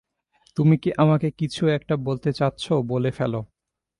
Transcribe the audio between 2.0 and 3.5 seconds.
বলতে চাচ্ছ, বলে ফেল।